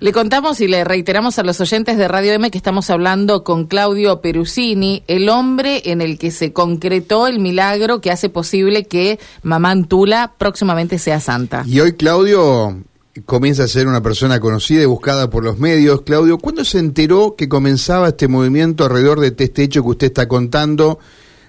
Le 0.00 0.12
contamos 0.12 0.60
y 0.60 0.68
le 0.68 0.84
reiteramos 0.84 1.38
a 1.38 1.44
los 1.44 1.60
oyentes 1.60 1.96
de 1.96 2.08
Radio 2.08 2.32
M 2.34 2.50
que 2.50 2.58
estamos 2.58 2.90
hablando 2.90 3.42
con 3.42 3.64
Claudio 3.66 4.20
Perusini, 4.20 5.02
el 5.06 5.28
hombre 5.28 5.82
en 5.86 6.02
el 6.02 6.18
que 6.18 6.30
se 6.30 6.52
concretó 6.52 7.26
el 7.26 7.38
milagro 7.38 8.00
que 8.00 8.10
hace 8.10 8.28
posible 8.28 8.84
que 8.84 9.18
Mamá 9.42 9.70
Antula 9.70 10.34
próximamente 10.36 10.98
sea 10.98 11.20
santa. 11.20 11.62
Y 11.66 11.80
hoy 11.80 11.96
Claudio 11.96 12.82
comienza 13.24 13.64
a 13.64 13.68
ser 13.68 13.86
una 13.86 14.02
persona 14.02 14.40
conocida 14.40 14.82
y 14.82 14.86
buscada 14.86 15.30
por 15.30 15.44
los 15.44 15.58
medios. 15.58 16.02
Claudio, 16.02 16.38
¿cuándo 16.38 16.64
se 16.64 16.78
enteró 16.78 17.36
que 17.36 17.48
comenzaba 17.48 18.08
este 18.08 18.28
movimiento 18.28 18.84
alrededor 18.84 19.20
de 19.20 19.28
este 19.28 19.62
hecho 19.62 19.82
que 19.82 19.90
usted 19.90 20.06
está 20.08 20.26
contando? 20.26 20.98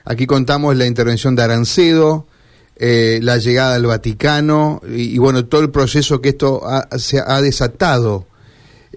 Aquí 0.04 0.28
contamos 0.28 0.76
la 0.76 0.86
intervención 0.86 1.36
de 1.36 1.44
Arancedo, 1.44 2.28
eh, 2.76 3.20
la 3.24 3.38
llegada 3.38 3.76
al 3.76 3.86
Vaticano 3.86 4.82
y, 4.88 5.18
bueno, 5.18 5.46
todo 5.46 5.62
el 5.62 5.72
proceso 5.72 6.22
que 6.22 6.30
esto 6.30 6.62
ha, 6.68 6.88
se 7.00 7.20
ha 7.20 7.42
desatado. 7.42 8.26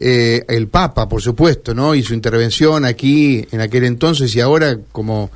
Eh, 0.01 0.45
el 0.49 0.69
Papa, 0.69 1.09
por 1.09 1.21
supuesto, 1.21 1.75
¿no? 1.75 1.95
Y 1.95 2.05
su 2.05 2.15
intervención 2.15 2.85
aquí 2.85 3.45
en 3.51 3.61
aquel 3.61 3.83
entonces 3.83 4.33
y 4.37 4.41
ahora 4.41 4.79
como 4.93 5.31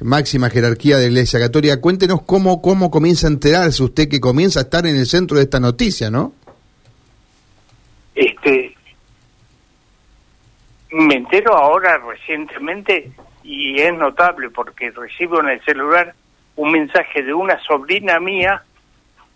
máxima 0.00 0.50
jerarquía 0.50 0.96
de 0.96 1.04
la 1.04 1.08
Iglesia 1.10 1.38
Católica. 1.38 1.80
Cuéntenos 1.80 2.22
cómo, 2.22 2.60
cómo 2.60 2.90
comienza 2.90 3.28
a 3.28 3.30
enterarse 3.30 3.82
usted 3.82 4.08
que 4.08 4.18
comienza 4.18 4.60
a 4.60 4.62
estar 4.64 4.86
en 4.86 4.96
el 4.96 5.06
centro 5.06 5.36
de 5.36 5.44
esta 5.44 5.60
noticia, 5.60 6.10
¿no? 6.10 6.32
Este, 8.42 8.76
me 10.90 11.16
entero 11.16 11.56
ahora 11.56 11.98
recientemente 11.98 13.10
y 13.42 13.80
es 13.80 13.94
notable 13.94 14.50
porque 14.50 14.90
recibo 14.90 15.40
en 15.40 15.48
el 15.50 15.64
celular 15.64 16.14
un 16.56 16.72
mensaje 16.72 17.22
de 17.22 17.34
una 17.34 17.58
sobrina 17.60 18.18
mía 18.20 18.62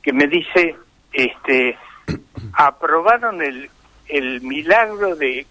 que 0.02 0.12
me 0.12 0.26
dice, 0.26 0.76
este, 1.12 1.76
aprobaron 2.54 3.40
el, 3.42 3.70
el 4.08 4.40
milagro 4.42 5.14
de 5.16 5.46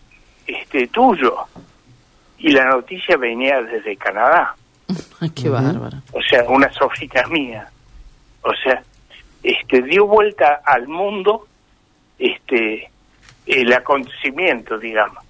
este 0.47 0.87
tuyo. 0.87 1.35
Y 2.37 2.49
la 2.51 2.65
noticia 2.65 3.17
venía 3.17 3.61
desde 3.61 3.95
Canadá, 3.97 4.55
qué 5.35 5.47
bárbaro. 5.47 5.97
o 6.11 6.21
sea, 6.23 6.43
una 6.49 6.71
sobrina 6.73 7.23
mía, 7.29 7.69
o 8.41 8.51
sea, 8.63 8.83
este 9.43 9.83
dio 9.83 10.07
vuelta 10.07 10.61
al 10.65 10.87
mundo, 10.87 11.47
este, 12.17 12.90
el 13.45 13.73
acontecimiento, 13.73 14.77
digamos. 14.77 15.23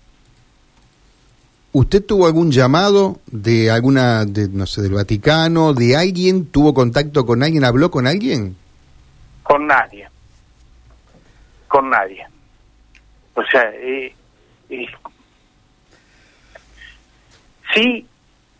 ¿Usted 1.73 2.05
tuvo 2.05 2.25
algún 2.25 2.51
llamado 2.51 3.19
de 3.27 3.71
alguna, 3.71 4.25
de, 4.25 4.49
no 4.49 4.65
sé, 4.65 4.81
del 4.81 4.93
Vaticano, 4.93 5.73
de 5.73 5.95
alguien? 5.95 6.51
¿Tuvo 6.51 6.73
contacto 6.73 7.25
con 7.25 7.43
alguien? 7.43 7.63
¿Habló 7.63 7.89
con 7.89 8.07
alguien? 8.07 8.57
Con 9.43 9.67
nadie. 9.67 10.09
Con 11.69 11.89
nadie. 11.89 12.27
O 13.35 13.43
sea, 13.43 13.63
eh, 13.73 14.13
eh, 14.69 14.85
sí, 17.73 18.05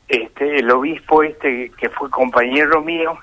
este, 0.07 0.59
el 0.59 0.71
obispo 0.71 1.21
este 1.23 1.69
que 1.77 1.89
fue 1.89 2.09
compañero 2.09 2.81
mío, 2.81 3.17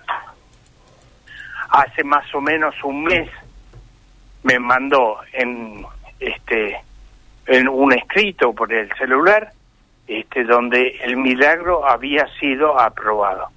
hace 1.71 2.05
más 2.05 2.27
o 2.35 2.41
menos 2.43 2.75
un 2.85 3.05
mes 3.05 3.31
me 4.43 4.59
mandó 4.59 5.17
en 5.33 5.85
este 6.21 6.81
en 7.47 7.69
un 7.69 7.93
escrito 7.93 8.53
por 8.53 8.73
el 8.73 8.91
celular 8.97 9.53
este 10.09 10.45
donde 10.45 10.97
el 11.03 11.17
milagro 11.17 11.87
había 11.87 12.27
sido 12.41 12.81
aprobado. 12.81 13.49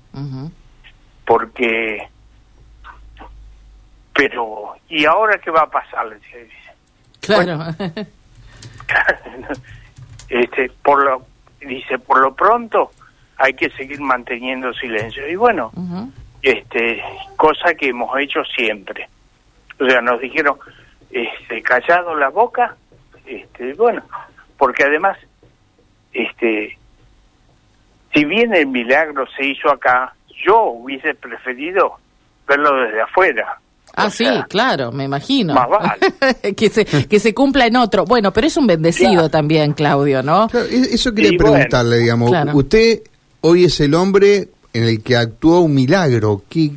Porque 1.26 2.10
pero 4.14 4.76
y 4.90 5.06
ahora 5.06 5.40
qué 5.40 5.50
va 5.50 5.62
a 5.62 5.70
pasar 5.70 6.06
Le 6.08 6.16
dice. 6.16 6.52
Claro. 7.22 7.64
este 10.30 10.72
por 10.84 11.04
lo 11.04 11.26
dice 11.62 11.98
por 12.00 12.20
lo 12.20 12.36
pronto 12.36 12.92
hay 13.38 13.54
que 13.54 13.70
seguir 13.72 14.02
manteniendo 14.02 14.74
silencio. 14.74 15.28
Y 15.30 15.36
bueno 15.36 15.72
este 16.42 17.02
cosa 17.38 17.74
que 17.76 17.90
hemos 17.90 18.18
hecho 18.20 18.44
siempre. 18.44 19.08
O 19.80 19.86
sea 19.86 20.02
nos 20.02 20.20
dijeron 20.20 20.58
este 21.12 21.62
callado 21.62 22.16
la 22.16 22.30
boca 22.30 22.76
este 23.26 23.74
bueno 23.74 24.02
porque 24.58 24.84
además 24.84 25.18
este 26.14 26.78
si 28.14 28.26
bien 28.26 28.54
el 28.54 28.68
milagro 28.68 29.26
se 29.38 29.46
hizo 29.48 29.70
acá 29.72 30.14
yo 30.46 30.64
hubiese 30.66 31.14
preferido 31.16 31.94
verlo 32.48 32.72
desde 32.86 33.02
afuera 33.02 33.58
Ah, 33.94 34.06
O 34.06 34.10
sí, 34.10 34.24
sea, 34.24 34.46
claro, 34.46 34.94
me 34.94 35.04
imagino. 35.04 35.54
más 35.54 35.68
vale. 35.68 36.54
que, 36.56 36.70
se, 36.70 36.86
que 36.86 37.20
se 37.20 37.34
cumpla 37.34 37.66
en 37.66 37.76
otro. 37.76 38.06
Bueno, 38.06 38.32
pero 38.32 38.48
es 38.48 38.56
un 38.56 38.66
bendecido 38.66 39.12
Claro. 39.12 39.30
también, 39.30 39.74
Claudio, 39.74 40.24
¿no? 40.24 40.48
Claro, 40.48 40.66
eso 40.66 41.14
quería 41.14 41.34
Y 41.34 41.38
bueno, 41.38 41.52
preguntarle, 41.56 41.98
digamos. 41.98 42.30
claro. 42.30 42.56
Usted 42.56 43.02
hoy 43.42 43.66
es 43.66 43.78
el 43.82 43.94
hombre 43.96 44.48
en 44.72 44.84
el 44.86 45.04
que 45.04 45.18
actuó 45.18 45.60
un 45.60 45.74
milagro. 45.74 46.42
¿Qué, 46.48 46.72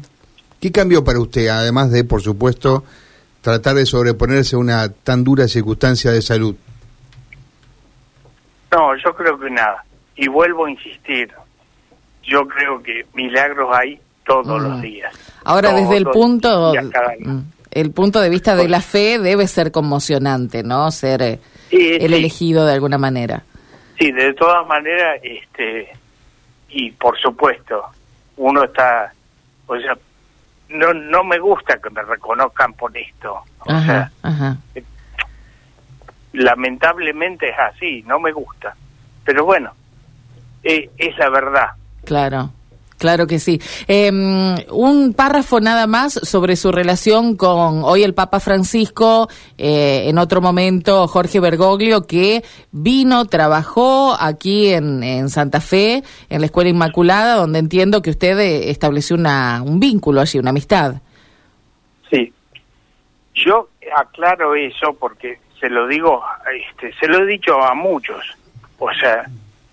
¿Qué 0.59 0.73
cambió 0.73 1.05
para 1.05 1.21
usted? 1.21 1.47
Además 1.47 1.93
de, 1.93 2.03
por 2.03 2.21
supuesto, 2.21 2.83
tratar 3.45 3.75
de 3.77 3.85
sobreponerse 3.85 4.57
a 4.57 4.59
una 4.59 4.89
tan 4.89 5.23
dura 5.23 5.47
circunstancia 5.49 6.11
de 6.11 6.23
salud. 6.23 6.57
No, 8.73 8.97
yo 8.97 9.15
creo 9.15 9.39
que 9.39 9.51
nada. 9.51 9.85
Y 10.17 10.29
vuelvo 10.29 10.65
a 10.65 10.71
insistir. 10.71 11.31
Yo 12.23 12.49
creo 12.49 12.83
que 12.83 13.05
milagros 13.13 13.69
hay 13.77 14.01
todos 14.25 14.47
Mm. 14.63 14.65
los 14.65 14.81
días. 14.81 15.15
Ahora, 15.45 15.75
desde 15.75 15.99
el 15.99 16.07
punto, 16.07 16.73
mm, 16.73 17.39
el 17.71 17.91
punto 17.91 18.21
de 18.21 18.31
vista 18.31 18.57
de 18.57 18.67
la 18.69 18.81
fe 18.81 19.19
debe 19.19 19.47
ser 19.47 19.71
conmocionante, 19.71 20.63
¿no? 20.63 20.91
Ser 20.91 21.21
eh, 21.23 21.39
Sí, 21.69 21.91
el 22.01 22.09
sí. 22.13 22.15
elegido 22.17 22.65
de 22.65 22.73
alguna 22.73 22.97
manera. 22.97 23.45
Sí, 23.99 24.11
de 24.11 24.33
todas 24.33 24.67
maneras, 24.67 25.21
este, 25.23 25.91
y 26.71 26.91
por 26.93 27.19
supuesto, 27.19 27.85
uno 28.39 28.65
está, 28.65 29.13
o 29.67 29.77
sea, 29.79 29.97
no, 30.75 30.93
no 30.93 31.25
me 31.25 31.39
gusta 31.39 31.79
que 31.79 31.91
me 31.91 32.03
reconozcan 32.03 32.73
por 32.75 32.97
esto. 32.97 33.43
O 33.61 33.71
Ajá, 33.73 33.85
sea, 33.85 34.11
ajá. 34.23 34.57
lamentablemente 36.33 37.49
es 37.49 37.57
así, 37.59 38.03
no 38.07 38.19
me 38.21 38.33
gusta. 38.33 38.75
Pero 39.25 39.45
bueno, 39.45 39.73
eh, 40.63 40.91
es 40.99 41.17
la 41.19 41.31
verdad. 41.31 41.69
Claro, 42.05 42.51
Claro 42.99 43.27
que 43.27 43.39
sí. 43.39 43.61
Eh, 43.89 44.11
un 44.71 45.15
párrafo 45.15 45.61
nada 45.61 45.87
más 45.87 46.15
sobre 46.15 46.57
su 46.57 46.71
relación 46.71 47.37
con 47.37 47.83
hoy 47.85 48.03
el 48.03 48.15
Papa 48.15 48.41
Francisco, 48.41 49.29
eh, 49.59 50.09
en 50.09 50.19
otro 50.19 50.41
momento 50.41 51.07
Jorge 51.09 51.41
Bergoglio, 51.41 52.07
que 52.07 52.43
vino, 52.71 53.25
trabajó 53.27 54.17
aquí 54.19 54.73
en, 54.73 55.03
en, 55.03 55.29
Santa 55.29 55.61
Fe, 55.61 56.03
en 56.31 56.41
la 56.41 56.47
Escuela 56.47 56.71
Inmaculada, 56.71 57.35
donde 57.37 57.59
entiendo 57.59 58.01
que 58.01 58.11
usted 58.11 58.39
eh, 58.39 58.71
estableció 58.71 59.17
una, 59.17 59.63
un 59.63 59.81
vínculo 59.81 60.21
allí, 60.21 60.39
una 60.39 60.51
amistad. 60.51 60.95
Sí. 62.11 62.33
Yo 63.35 63.69
aclaro 63.97 64.55
eso 64.55 64.95
porque 64.99 65.41
se 65.59 65.69
lo 65.69 65.89
digo, 65.89 66.23
este, 66.71 66.95
se 66.99 67.09
lo 67.09 67.19
he 67.19 67.27
dicho 67.27 67.61
a 67.61 67.75
muchos. 67.75 68.23
O 68.79 68.93
sea, 68.95 69.25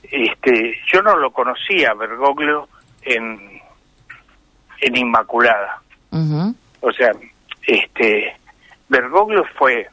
este, 0.04 0.75
yo 0.92 1.01
no 1.01 1.16
lo 1.18 1.32
conocía 1.32 1.94
Bergoglio 1.94 2.68
en, 3.03 3.62
en 4.81 4.96
Inmaculada. 4.98 5.81
O 6.81 6.91
sea, 6.91 7.12
este 7.65 8.36
Bergoglio 8.89 9.43
fue 9.58 9.88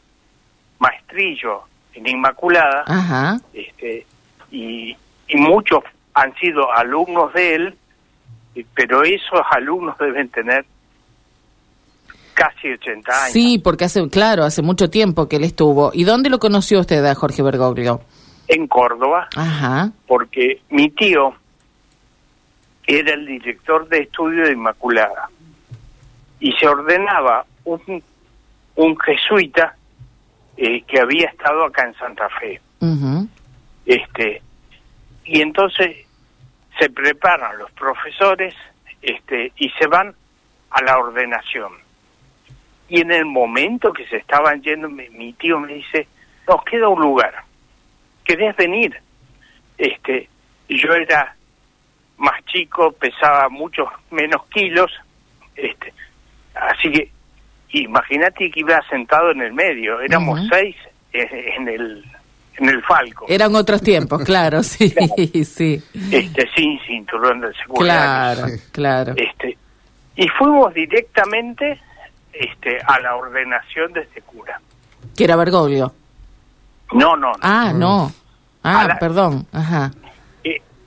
maestrillo 0.78 1.62
en 1.94 2.08
Inmaculada 2.08 3.40
este 3.52 4.06
y, 4.50 4.96
y 5.28 5.36
muchos 5.36 5.80
han 6.14 6.34
sido 6.36 6.72
alumnos 6.72 7.32
de 7.34 7.54
él, 7.54 7.78
pero 8.74 9.02
esos 9.04 9.40
alumnos 9.50 9.96
deben 9.98 10.28
tener 10.30 10.64
casi 12.34 12.72
80 12.72 13.12
años. 13.12 13.32
Sí, 13.32 13.58
porque 13.58 13.84
hace, 13.84 14.08
claro, 14.08 14.44
hace 14.44 14.62
mucho 14.62 14.90
tiempo 14.90 15.28
que 15.28 15.36
él 15.36 15.44
estuvo. 15.44 15.90
¿Y 15.92 16.04
dónde 16.04 16.30
lo 16.30 16.38
conoció 16.38 16.80
usted 16.80 17.04
a 17.04 17.14
Jorge 17.14 17.42
Bergoglio? 17.42 18.00
En 18.48 18.66
Córdoba, 18.66 19.28
Ajá. 19.36 19.90
porque 20.06 20.62
mi 20.70 20.88
tío 20.90 21.34
era 22.88 23.12
el 23.12 23.26
director 23.26 23.86
de 23.88 23.98
estudio 23.98 24.44
de 24.44 24.52
Inmaculada 24.52 25.28
y 26.40 26.52
se 26.52 26.66
ordenaba 26.66 27.44
un, 27.64 28.02
un 28.76 28.98
jesuita 28.98 29.76
eh, 30.56 30.82
que 30.82 30.98
había 30.98 31.26
estado 31.26 31.66
acá 31.66 31.86
en 31.86 31.94
Santa 31.96 32.28
Fe. 32.40 32.60
Este 33.84 34.42
y 35.24 35.42
entonces 35.42 36.06
se 36.78 36.88
preparan 36.88 37.58
los 37.58 37.70
profesores 37.72 38.54
este 39.02 39.52
y 39.58 39.68
se 39.78 39.86
van 39.86 40.14
a 40.70 40.82
la 40.82 40.98
ordenación. 40.98 41.72
Y 42.88 43.02
en 43.02 43.12
el 43.12 43.26
momento 43.26 43.92
que 43.92 44.06
se 44.06 44.16
estaban 44.16 44.62
yendo, 44.62 44.88
mi, 44.88 45.10
mi 45.10 45.34
tío 45.34 45.60
me 45.60 45.74
dice, 45.74 46.08
nos 46.48 46.64
queda 46.64 46.88
un 46.88 47.02
lugar, 47.02 47.34
¿querés 48.24 48.56
venir? 48.56 48.98
Este, 49.76 50.30
yo 50.70 50.94
era 50.94 51.36
más 52.18 52.44
chico, 52.46 52.92
pesaba 52.92 53.48
muchos 53.48 53.88
menos 54.10 54.46
kilos, 54.48 54.90
este, 55.54 55.92
así 56.54 56.90
que 56.90 57.10
imagínate 57.70 58.50
que 58.50 58.60
iba 58.60 58.80
sentado 58.88 59.30
en 59.30 59.42
el 59.42 59.52
medio, 59.52 60.00
éramos 60.00 60.40
seis 60.50 60.76
en 61.12 61.68
el 61.68 62.04
en 62.56 62.68
el 62.68 62.82
Falco. 62.82 63.26
Eran 63.28 63.54
otros 63.54 63.80
tiempos, 63.80 64.24
claro, 64.24 64.62
sí, 64.64 64.92
sí. 65.44 65.80
Este, 66.10 66.48
sin 66.56 66.78
cinturón 66.80 67.40
de 67.40 67.54
seguridad. 67.54 68.34
Claro, 68.36 68.52
claro. 68.72 69.14
Este, 69.16 69.56
y 70.16 70.26
fuimos 70.36 70.74
directamente 70.74 71.80
este, 72.32 72.78
a 72.84 72.98
la 72.98 73.14
ordenación 73.14 73.92
de 73.92 74.00
este 74.00 74.22
cura. 74.22 74.60
¿Que 75.16 75.24
era 75.24 75.36
Bergoglio? 75.36 75.92
No, 76.92 77.16
no. 77.16 77.30
no. 77.30 77.38
Ah, 77.42 77.72
no. 77.72 78.12
Ah, 78.64 78.86
la, 78.88 78.98
perdón. 78.98 79.46
Ajá 79.52 79.92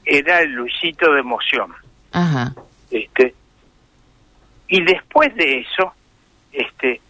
era 0.05 0.41
el 0.41 0.51
Luisito 0.51 1.11
de 1.13 1.19
emoción. 1.19 1.73
Ajá. 2.11 2.53
Este, 2.89 3.33
y 4.67 4.83
después 4.83 5.33
de 5.35 5.59
eso, 5.59 5.93
este, 6.51 7.01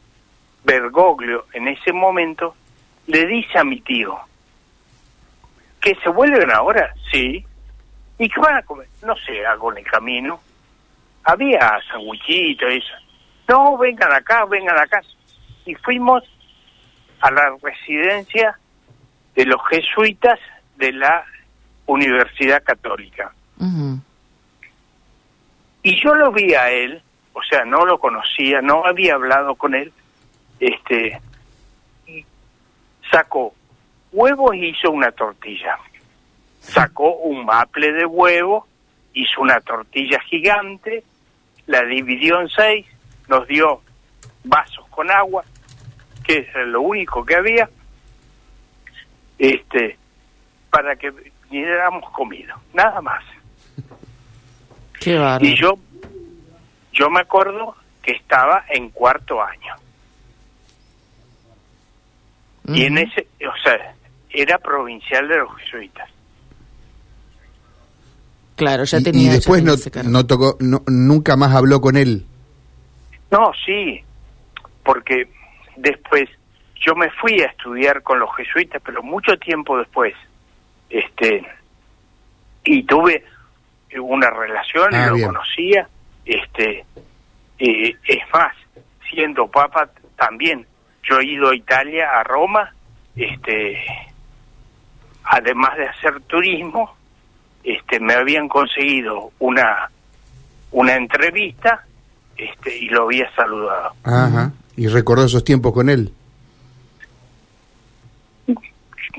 Bergoglio 0.63 1.45
en 1.53 1.67
ese 1.67 1.91
momento 1.91 2.55
le 3.07 3.25
dice 3.25 3.57
a 3.57 3.63
mi 3.63 3.81
tío, 3.81 4.17
¿que 5.79 5.95
se 5.95 6.09
vuelven 6.09 6.51
ahora? 6.51 6.93
Sí. 7.11 7.45
¿Y 8.17 8.29
qué 8.29 8.39
van 8.39 8.57
a 8.57 8.63
comer? 8.63 8.87
No 9.03 9.15
sé, 9.15 9.45
algo 9.45 9.71
en 9.71 9.79
el 9.79 9.83
camino. 9.85 10.39
Había 11.23 11.79
sanguichito 11.91 12.69
y 12.69 12.77
eso. 12.77 12.93
No, 13.47 13.77
vengan 13.77 14.13
acá, 14.13 14.45
vengan 14.45 14.77
acá. 14.77 15.01
Y 15.65 15.75
fuimos 15.75 16.23
a 17.19 17.31
la 17.31 17.55
residencia 17.61 18.57
de 19.35 19.45
los 19.45 19.61
jesuitas 19.69 20.39
de 20.77 20.93
la 20.93 21.25
Universidad 21.91 22.63
Católica. 22.63 23.33
Y 25.83 26.01
yo 26.01 26.15
lo 26.15 26.31
vi 26.31 26.53
a 26.53 26.71
él, 26.71 27.01
o 27.33 27.43
sea, 27.43 27.65
no 27.65 27.85
lo 27.85 27.99
conocía, 27.99 28.61
no 28.61 28.85
había 28.85 29.15
hablado 29.15 29.55
con 29.55 29.75
él, 29.75 29.91
este, 30.59 31.19
sacó 33.11 33.53
huevos 34.11 34.55
y 34.55 34.69
hizo 34.69 34.91
una 34.91 35.11
tortilla. 35.11 35.77
Sacó 36.59 37.15
un 37.15 37.45
maple 37.45 37.91
de 37.91 38.05
huevo, 38.05 38.67
hizo 39.13 39.41
una 39.41 39.59
tortilla 39.59 40.19
gigante, 40.21 41.03
la 41.65 41.83
dividió 41.83 42.41
en 42.41 42.49
seis, 42.49 42.85
nos 43.27 43.47
dio 43.47 43.81
vasos 44.43 44.87
con 44.89 45.11
agua, 45.11 45.43
que 46.23 46.37
es 46.37 46.67
lo 46.67 46.81
único 46.81 47.25
que 47.25 47.35
había, 47.35 47.69
este, 49.37 49.97
para 50.69 50.95
que 50.95 51.30
ni 51.51 51.59
éramos 51.59 52.09
comido, 52.11 52.55
nada 52.73 53.01
más. 53.01 53.23
Qué 54.99 55.19
y 55.41 55.59
yo, 55.59 55.73
yo 56.93 57.09
me 57.09 57.21
acuerdo 57.21 57.75
que 58.01 58.11
estaba 58.11 58.63
en 58.69 58.89
cuarto 58.89 59.41
año. 59.41 59.75
Y 62.67 62.83
en 62.83 62.99
ese, 62.99 63.27
o 63.41 63.63
sea, 63.63 63.95
era 64.29 64.57
provincial 64.59 65.27
de 65.27 65.37
los 65.37 65.55
jesuitas. 65.57 66.09
Claro, 68.55 68.83
ya 68.83 69.01
tenía. 69.01 69.23
Y, 69.23 69.29
después 69.29 69.63
no, 69.63 69.73
no 70.03 70.25
tocó, 70.25 70.55
no, 70.59 70.83
nunca 70.87 71.35
más 71.35 71.53
habló 71.53 71.81
con 71.81 71.97
él. 71.97 72.25
No, 73.31 73.51
sí, 73.65 74.01
porque 74.83 75.27
después 75.75 76.29
yo 76.75 76.95
me 76.95 77.09
fui 77.09 77.41
a 77.41 77.47
estudiar 77.47 78.03
con 78.03 78.19
los 78.19 78.29
jesuitas, 78.35 78.81
pero 78.85 79.01
mucho 79.01 79.35
tiempo 79.37 79.77
después 79.77 80.13
este 80.91 81.43
y 82.63 82.83
tuve 82.83 83.23
una 83.99 84.29
relación 84.29 84.93
ah, 84.93 85.07
lo 85.07 85.25
conocía 85.25 85.87
este 86.25 86.85
eh, 87.59 87.95
es 88.05 88.19
más 88.33 88.55
siendo 89.09 89.47
papa 89.47 89.89
también 90.17 90.65
yo 91.03 91.19
he 91.19 91.25
ido 91.25 91.49
a 91.49 91.55
Italia 91.55 92.09
a 92.13 92.23
Roma 92.23 92.73
este 93.15 93.77
además 95.23 95.75
de 95.77 95.87
hacer 95.87 96.21
turismo 96.21 96.95
este 97.63 97.99
me 97.99 98.13
habían 98.13 98.47
conseguido 98.47 99.31
una 99.39 99.89
una 100.71 100.95
entrevista 100.95 101.85
este 102.37 102.75
y 102.75 102.89
lo 102.89 103.03
había 103.03 103.29
saludado. 103.35 103.93
Ajá. 104.03 104.51
y 104.77 104.87
recordó 104.87 105.25
esos 105.25 105.43
tiempos 105.43 105.73
con 105.73 105.89
él 105.89 106.13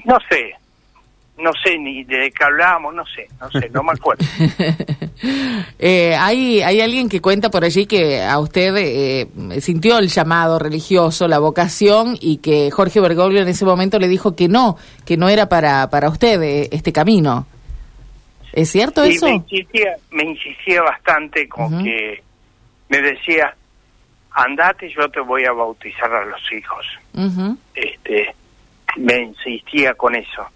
no 0.04 0.18
sé 0.28 0.54
no 1.38 1.50
sé 1.64 1.78
ni 1.78 2.04
de 2.04 2.30
qué 2.30 2.44
hablábamos, 2.44 2.94
no 2.94 3.04
sé, 3.06 3.26
no 3.40 3.50
sé, 3.50 3.68
no 3.70 3.82
me 3.82 3.92
acuerdo. 3.92 4.24
eh, 5.78 6.14
hay, 6.14 6.62
hay 6.62 6.80
alguien 6.80 7.08
que 7.08 7.20
cuenta 7.20 7.50
por 7.50 7.64
allí 7.64 7.86
que 7.86 8.22
a 8.22 8.38
usted 8.38 8.74
eh, 8.76 9.60
sintió 9.60 9.98
el 9.98 10.08
llamado 10.08 10.58
religioso, 10.58 11.28
la 11.28 11.38
vocación, 11.38 12.16
y 12.20 12.38
que 12.38 12.70
Jorge 12.70 13.00
Bergoglio 13.00 13.40
en 13.40 13.48
ese 13.48 13.64
momento 13.64 13.98
le 13.98 14.08
dijo 14.08 14.36
que 14.36 14.48
no, 14.48 14.76
que 15.06 15.16
no 15.16 15.28
era 15.28 15.48
para, 15.48 15.88
para 15.88 16.10
usted 16.10 16.40
eh, 16.42 16.68
este 16.70 16.92
camino. 16.92 17.46
¿Es 18.52 18.70
cierto 18.70 19.02
sí, 19.04 19.12
eso? 19.12 19.26
Me 19.26 19.36
insistía, 19.36 19.96
me 20.10 20.24
insistía 20.24 20.82
bastante 20.82 21.48
con 21.48 21.82
que 21.82 22.22
me 22.90 23.00
decía, 23.00 23.56
andate, 24.32 24.92
yo 24.94 25.08
te 25.08 25.20
voy 25.20 25.44
a 25.44 25.52
bautizar 25.52 26.12
a 26.12 26.26
los 26.26 26.52
hijos. 26.52 26.86
este 27.74 28.34
Me 28.98 29.20
insistía 29.22 29.94
con 29.94 30.14
eso 30.14 30.46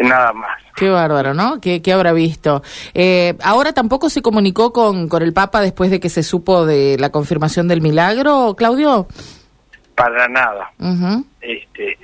nada 0.00 0.32
más. 0.32 0.50
Qué 0.74 0.90
bárbaro, 0.90 1.32
¿no? 1.32 1.60
¿Qué, 1.60 1.80
qué 1.80 1.92
habrá 1.92 2.12
visto? 2.12 2.62
Eh, 2.94 3.34
ahora 3.42 3.72
tampoco 3.72 4.10
se 4.10 4.22
comunicó 4.22 4.72
con, 4.72 5.08
con 5.08 5.22
el 5.22 5.32
Papa 5.32 5.60
después 5.60 5.90
de 5.90 6.00
que 6.00 6.10
se 6.10 6.22
supo 6.22 6.66
de 6.66 6.96
la 6.98 7.10
confirmación 7.10 7.68
del 7.68 7.80
milagro, 7.80 8.54
Claudio. 8.56 9.06
Para 9.94 10.28
nada. 10.28 10.70
este 11.40 11.98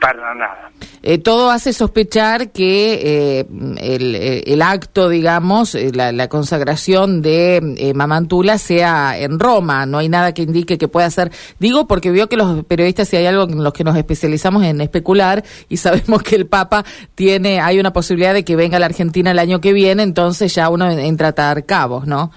para 0.00 0.34
nada. 0.34 0.70
Eh, 1.02 1.18
todo 1.18 1.50
hace 1.50 1.72
sospechar 1.72 2.50
que 2.50 3.38
eh, 3.40 3.46
el, 3.78 4.14
eh, 4.14 4.42
el, 4.46 4.62
acto, 4.62 5.08
digamos, 5.08 5.74
eh, 5.74 5.90
la, 5.92 6.12
la, 6.12 6.28
consagración 6.28 7.22
de 7.22 7.56
eh, 7.78 7.94
Mamantula 7.94 8.58
sea 8.58 9.18
en 9.18 9.38
Roma. 9.38 9.86
No 9.86 9.98
hay 9.98 10.08
nada 10.08 10.34
que 10.34 10.42
indique 10.42 10.78
que 10.78 10.88
pueda 10.88 11.08
ser. 11.10 11.30
Digo 11.58 11.86
porque 11.86 12.10
veo 12.10 12.28
que 12.28 12.36
los 12.36 12.64
periodistas, 12.64 13.08
si 13.08 13.16
hay 13.16 13.26
algo 13.26 13.44
en 13.44 13.62
los 13.62 13.72
que 13.72 13.84
nos 13.84 13.96
especializamos 13.96 14.64
en 14.64 14.80
especular 14.80 15.42
y 15.68 15.76
sabemos 15.76 16.22
que 16.22 16.36
el 16.36 16.46
Papa 16.46 16.84
tiene, 17.14 17.60
hay 17.60 17.78
una 17.78 17.92
posibilidad 17.92 18.34
de 18.34 18.44
que 18.44 18.56
venga 18.56 18.76
a 18.76 18.80
la 18.80 18.86
Argentina 18.86 19.30
el 19.30 19.38
año 19.38 19.60
que 19.60 19.72
viene, 19.72 20.02
entonces 20.02 20.54
ya 20.54 20.68
uno 20.68 20.90
entra 20.90 21.28
a 21.28 21.30
atar 21.30 21.64
cabos, 21.64 22.06
¿no? 22.06 22.30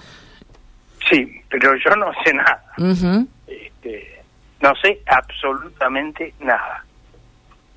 Sí, 1.10 1.26
pero 1.50 1.72
yo 1.84 1.96
no 1.96 2.06
sé 2.24 2.32
nada. 2.32 2.62
Uh 2.78 2.82
-huh. 2.82 3.26
este, 3.46 4.22
no 4.60 4.72
sé 4.80 5.00
absolutamente 5.06 6.32
nada. 6.40 6.84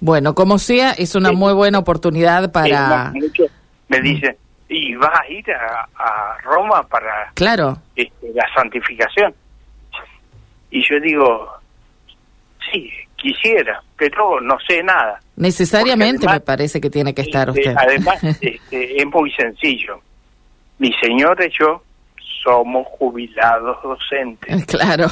Bueno, 0.05 0.35
como 0.35 0.59
sea, 0.59 0.91
es 0.91 1.15
una 1.15 1.31
muy 1.31 1.51
buena 1.53 1.79
oportunidad 1.79 2.51
para... 2.51 3.11
Me 3.87 3.99
dicen, 4.01 4.37
¿y 4.69 4.93
vas 4.93 5.19
a 5.19 5.27
ir 5.31 5.51
a, 5.51 5.89
a 5.97 6.37
Roma 6.43 6.83
para 6.83 7.31
claro. 7.33 7.79
este, 7.95 8.31
la 8.35 8.45
santificación? 8.53 9.33
Y 10.69 10.87
yo 10.87 10.99
digo, 10.99 11.49
sí, 12.71 12.91
quisiera, 13.15 13.81
pero 13.97 14.39
no 14.41 14.59
sé 14.67 14.83
nada. 14.83 15.19
Necesariamente 15.37 16.27
además, 16.27 16.35
me 16.35 16.39
parece 16.41 16.79
que 16.79 16.91
tiene 16.91 17.15
que 17.15 17.23
estar 17.23 17.49
este, 17.49 17.61
usted. 17.61 17.75
Además, 17.75 18.23
este, 18.41 19.01
es 19.01 19.07
muy 19.07 19.31
sencillo. 19.31 20.01
Mi 20.77 20.93
señora 21.01 21.47
y 21.47 21.49
yo 21.49 21.81
somos 22.45 22.87
jubilados 22.99 23.77
docentes. 23.83 24.65
Claro. 24.75 25.07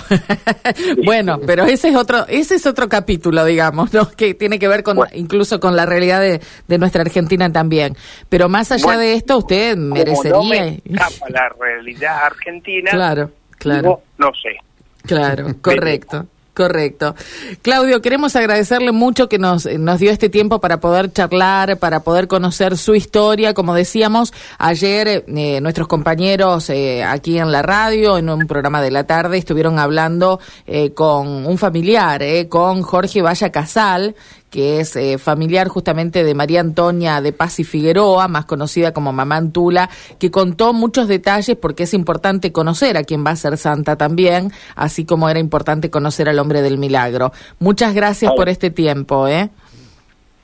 bueno, 1.04 1.40
pero 1.46 1.64
ese 1.64 1.90
es 1.90 1.96
otro 1.96 2.26
ese 2.28 2.56
es 2.56 2.66
otro 2.66 2.88
capítulo, 2.88 3.44
digamos, 3.46 3.94
¿no? 3.94 4.10
Que 4.12 4.34
tiene 4.34 4.60
que 4.60 4.68
ver 4.68 4.84
con 4.84 4.98
bueno. 4.98 5.12
incluso 5.16 5.60
con 5.60 5.76
la 5.76 5.86
realidad 5.86 6.22
de, 6.22 6.42
de, 6.68 6.78
nuestra 6.78 7.02
Argentina 7.02 7.52
también. 7.52 7.96
Pero 8.30 8.50
más 8.50 8.72
allá 8.72 8.84
bueno, 8.84 9.00
de 9.02 9.14
esto, 9.14 9.38
usted 9.38 9.76
merecería 9.76 10.32
como 10.32 10.44
no 10.44 10.50
me 10.50 10.82
escapa 10.86 11.30
la 11.30 11.50
realidad 11.60 12.26
argentina. 12.26 12.92
Claro, 13.04 13.32
claro. 13.58 13.82
Digo, 13.82 14.04
no 14.18 14.32
sé. 14.34 14.58
Claro, 15.04 15.48
correcto. 15.62 16.28
Correcto. 16.54 17.16
Claudio, 17.64 18.00
queremos 18.04 18.36
agradecerle 18.36 18.92
mucho 18.92 19.28
que 19.28 19.40
nos, 19.40 19.66
nos 19.66 20.00
dio 20.00 20.12
este 20.12 20.30
tiempo 20.30 20.60
para 20.60 20.80
poder 20.80 21.12
charlar, 21.12 21.80
para 21.80 22.02
poder 22.02 22.28
conocer 22.28 22.78
su 22.78 22.94
historia. 22.94 23.56
Como 23.56 23.74
decíamos, 23.74 24.34
ayer 24.60 25.26
eh, 25.28 25.62
nuestros 25.62 25.88
compañeros 25.88 26.70
eh, 26.70 27.04
aquí 27.04 27.40
en 27.40 27.52
la 27.52 27.64
radio, 27.64 28.20
en 28.20 28.30
un 28.30 28.46
programa 28.46 28.84
de 28.84 28.92
la 28.92 29.06
tarde, 29.06 29.40
estuvieron 29.40 29.80
hablando 29.80 30.40
eh, 30.68 30.92
con 30.94 31.48
un 31.48 31.58
familiar, 31.58 32.22
con 32.50 32.84
Jorge 32.84 33.24
Valla 33.24 33.52
Casal, 33.52 34.16
que 34.54 34.80
es 34.80 34.96
eh, 34.96 35.18
familiar 35.18 35.68
justamente 35.68 36.24
de 36.24 36.36
María 36.36 36.60
Antonia 36.60 37.22
de 37.22 37.34
Paz 37.34 37.60
y 37.60 37.64
Figueroa, 37.64 38.28
más 38.28 38.46
conocida 38.46 38.94
como 38.94 39.12
Mamá 39.12 39.38
Antula, 39.38 39.90
que 40.20 40.30
contó 40.30 40.74
muchos 40.74 41.08
detalles 41.08 41.58
porque 41.60 41.84
es 41.84 41.96
importante 41.96 42.52
conocer 42.52 42.96
a 42.96 43.04
quien 43.04 43.26
va 43.26 43.32
a 43.32 43.36
ser 43.36 43.58
santa 43.58 43.96
también, 43.96 44.52
así 44.76 45.06
como 45.06 45.28
era 45.28 45.40
importante 45.40 45.90
conocer 45.90 46.30
al 46.30 46.38
hombre 46.38 46.62
del 46.62 46.78
milagro. 46.78 47.32
Muchas 47.58 47.96
gracias 47.96 48.32
oh. 48.32 48.36
por 48.36 48.48
este 48.48 48.70
tiempo, 48.70 49.28
¿eh? 49.28 49.50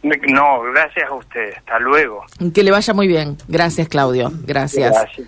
No, 0.01 0.63
gracias 0.73 1.07
a 1.07 1.13
usted. 1.13 1.53
Hasta 1.57 1.77
luego. 1.77 2.23
Que 2.51 2.63
le 2.63 2.71
vaya 2.71 2.95
muy 2.95 3.07
bien. 3.07 3.37
Gracias, 3.47 3.89
Claudio. 3.89 4.31
Gracias. 4.47 4.91
gracias. 4.91 5.27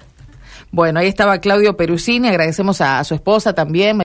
Bueno, 0.71 1.01
ahí 1.01 1.07
estaba 1.07 1.37
Claudio 1.39 1.77
Perusini. 1.77 2.29
Agradecemos 2.29 2.81
a, 2.81 2.97
a 2.97 3.03
su 3.03 3.13
esposa 3.13 3.53
también. 3.53 3.97